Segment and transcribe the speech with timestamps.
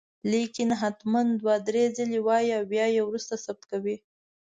[0.31, 3.95] ليکل هتمن دوه دري ځلي وايي او بيا يي وروسته ثبت کوئ